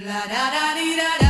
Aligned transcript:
Looking 0.00 0.12
back 0.12 0.54
on 0.54 0.78
all 0.78 0.84
the 0.86 1.24
time 1.24 1.29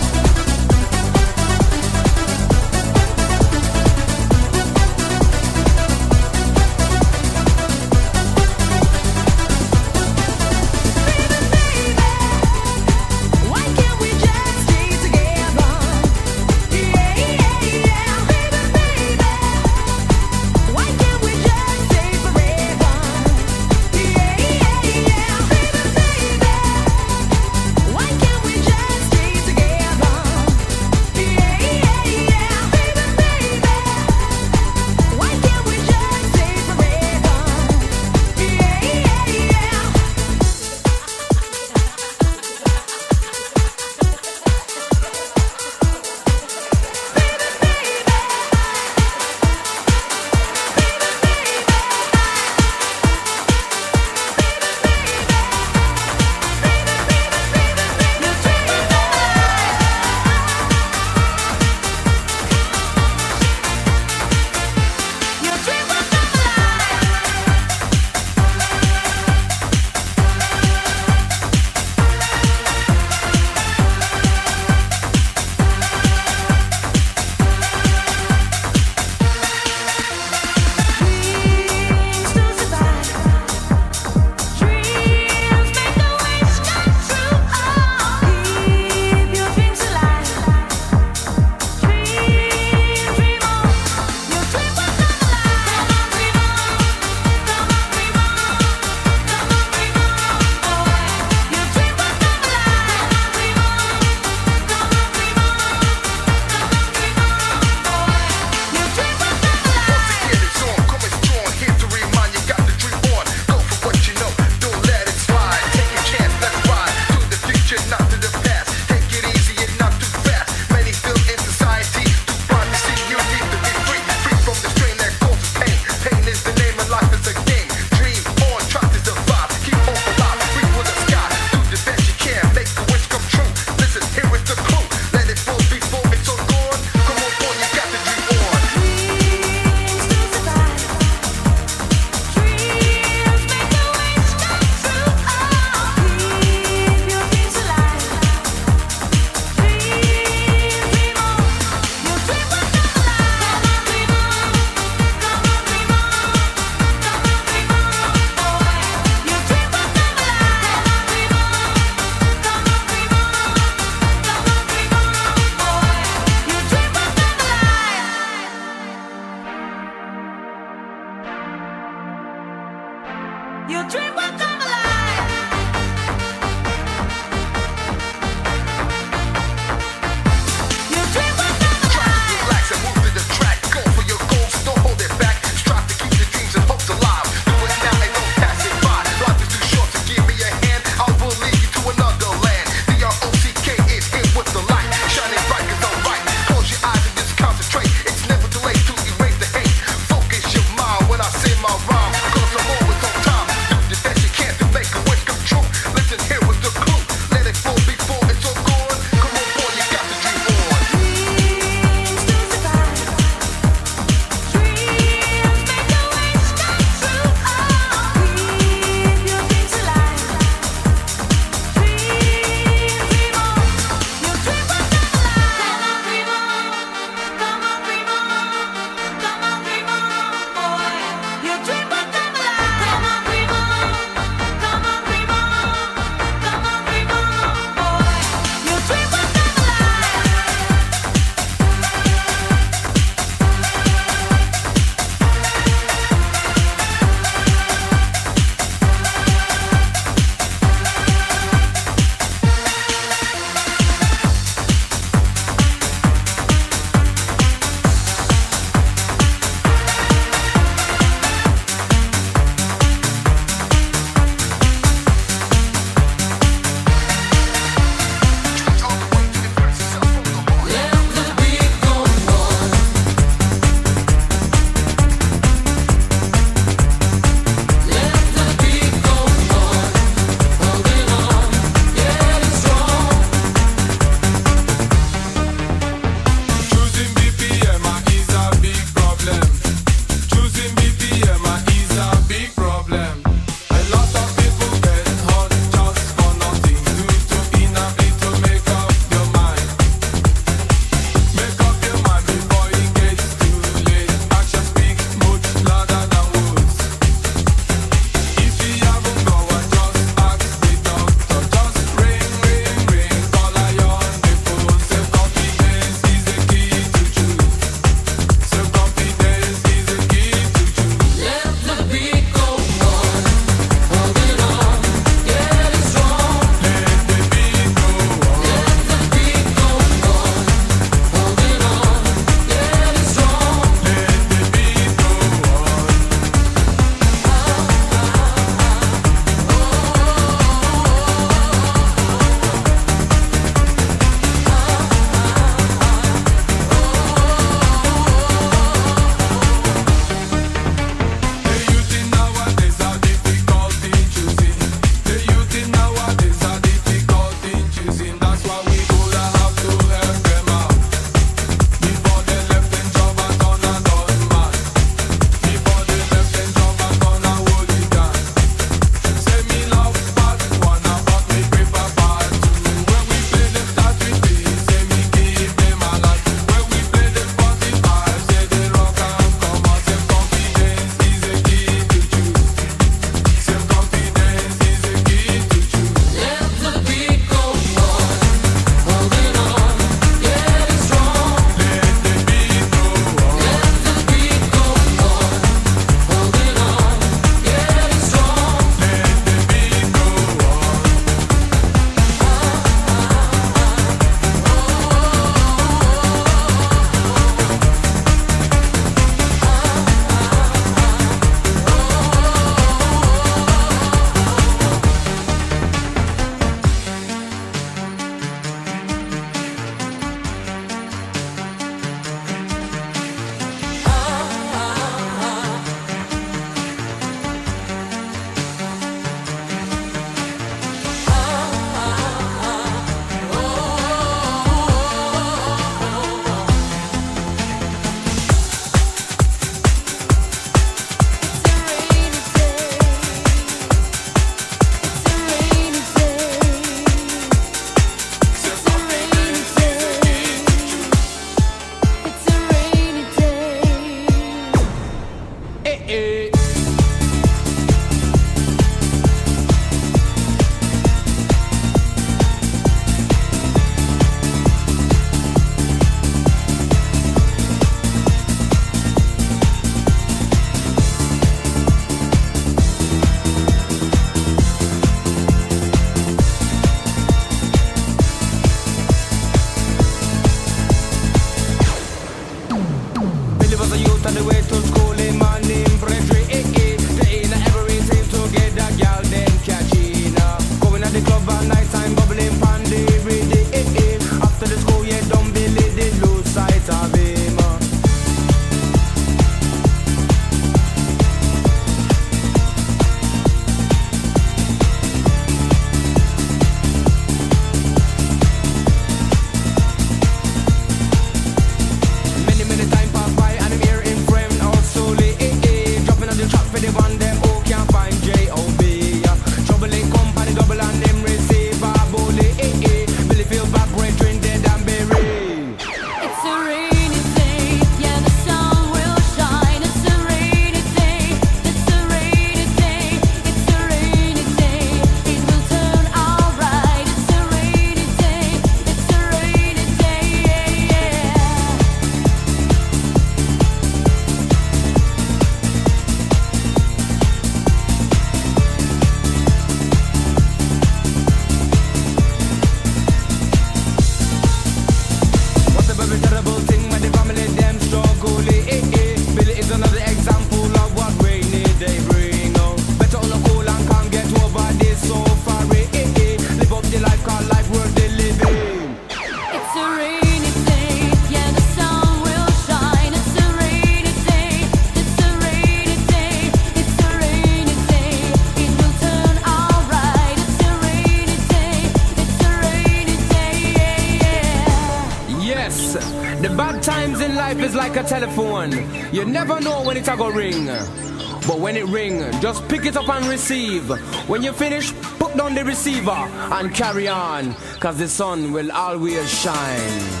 when 591.51 591.61
it 591.61 591.69
ring, 591.69 592.21
just 592.21 592.47
pick 592.47 592.65
it 592.65 592.77
up 592.77 592.87
and 592.87 593.05
receive. 593.07 593.67
When 594.07 594.23
you 594.23 594.31
finish, 594.31 594.71
put 594.99 595.17
down 595.17 595.35
the 595.35 595.43
receiver 595.43 595.91
and 595.91 596.55
carry 596.55 596.87
on. 596.87 597.33
Cause 597.59 597.77
the 597.77 597.89
sun 597.89 598.31
will 598.31 598.53
always 598.53 599.11
shine. 599.11 600.00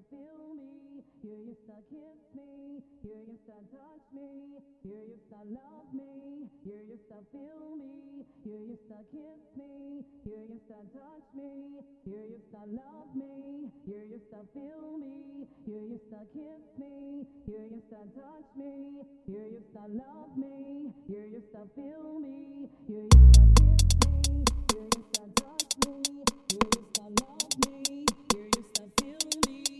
you 0.00 0.16
feel 0.16 0.54
me, 0.56 1.02
you 1.22 1.36
used 1.44 1.66
to 1.66 1.76
kiss 1.92 2.20
me, 2.32 2.80
you 3.04 3.16
used 3.28 3.44
to 3.44 3.58
touch 3.68 4.06
me, 4.14 4.56
you 4.84 4.96
used 5.12 5.28
to 5.28 5.40
love 5.52 5.92
me, 5.92 6.48
you 6.64 6.78
used 6.88 7.08
to 7.08 7.20
feel 7.32 7.76
me, 7.76 8.24
you 8.44 8.56
used 8.70 8.88
to 8.88 8.96
kiss 9.12 9.44
me, 9.56 10.00
you 10.24 10.40
used 10.48 10.68
to 10.68 10.80
touch 10.96 11.28
me, 11.36 11.84
you 12.06 12.20
used 12.32 12.48
to 12.48 12.62
love 12.72 13.12
me, 13.14 13.68
you 13.86 14.00
used 14.08 14.30
to 14.30 14.40
feel 14.54 14.96
me, 14.96 15.44
you 15.66 15.80
used 15.92 16.08
to 16.08 16.20
kiss 16.32 16.64
me, 16.80 17.26
you 17.48 17.60
used 17.68 17.90
to 17.90 18.00
touch 18.16 18.48
me, 18.56 19.04
you 19.28 19.44
used 19.52 19.72
to 19.74 19.84
love 20.00 20.32
me, 20.36 20.92
you 21.08 21.22
used 21.28 21.52
to 21.52 21.62
feel 21.76 22.20
me, 22.20 22.68
you 22.88 23.04
used 23.04 23.34
to 23.36 23.44
kiss 23.52 23.84
me, 24.08 24.44
you 24.72 24.80
used 24.80 25.12
to 25.12 25.24
touch 25.36 25.72
me, 25.84 26.24
you 26.48 26.60
used 26.72 26.94
to 26.94 27.04
love 27.20 27.52
me, 27.68 28.06
you 28.32 28.42
used 28.48 28.74
to 28.74 28.84
feel 28.96 29.28
me. 29.46 29.79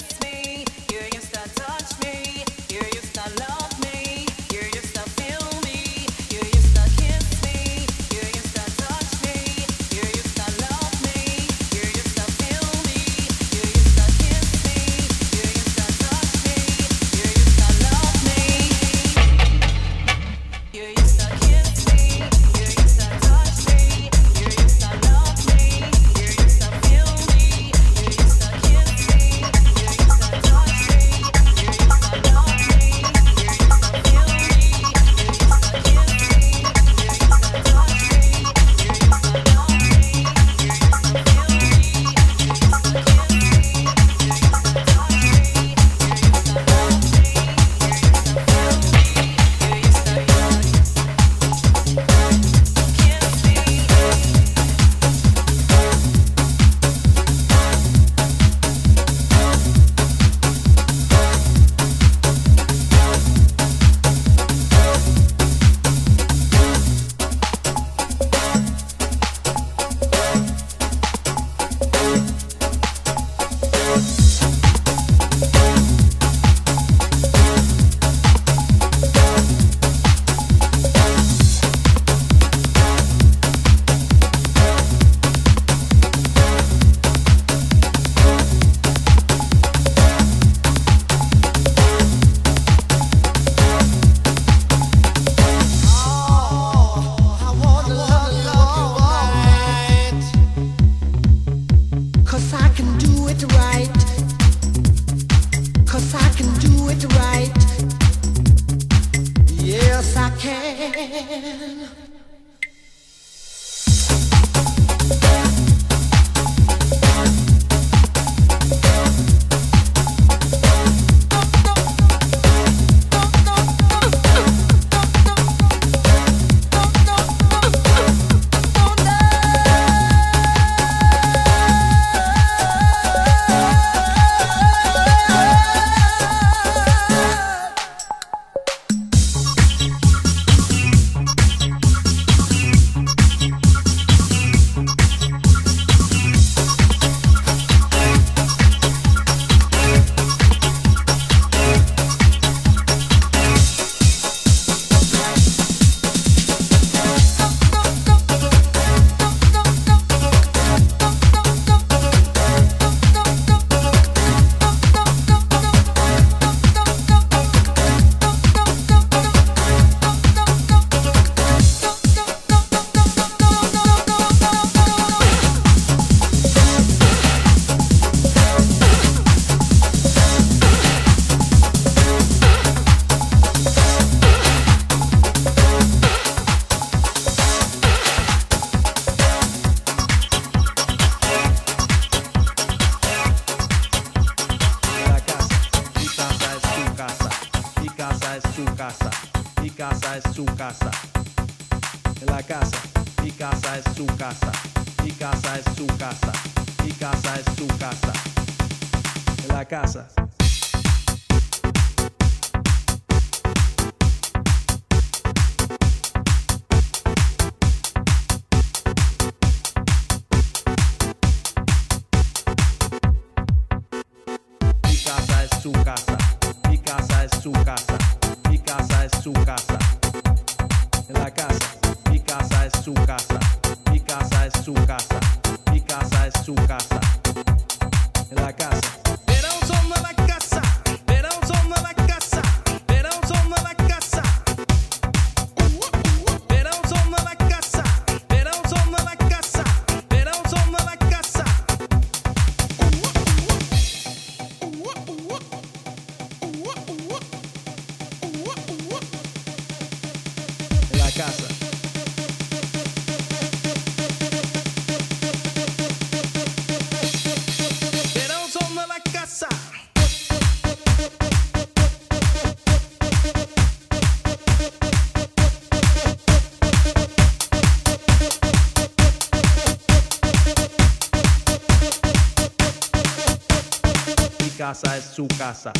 es 284.71 285.03
su 285.03 285.27
casa. 285.27 285.73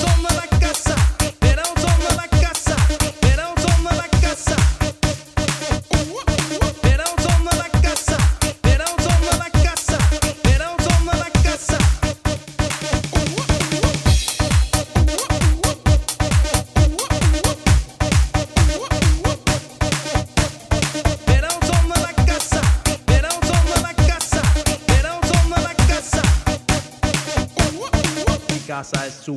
Son 0.00 0.22
casa. 0.60 0.94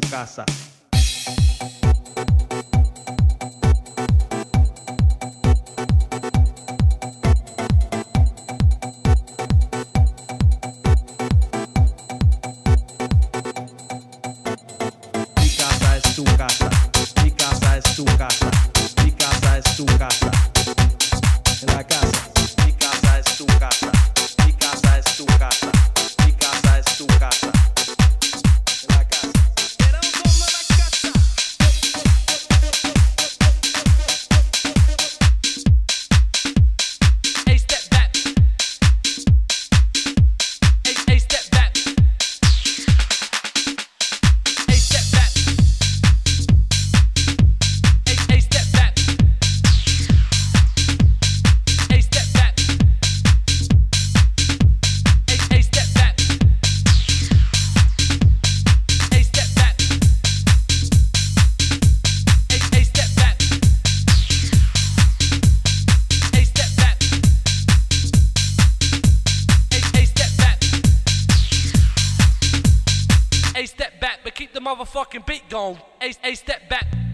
Su 0.02 0.10
casa. 0.10 0.46
big 75.26 75.50
gone, 75.50 75.78
a, 76.02 76.14
a 76.24 76.36
step 76.36 76.70
back. 76.70 77.05